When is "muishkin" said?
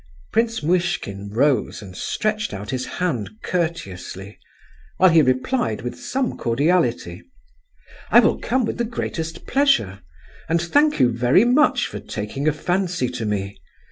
0.63-1.29